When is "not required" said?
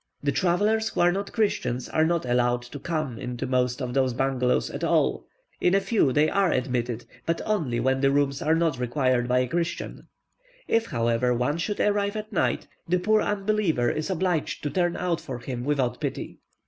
8.55-9.27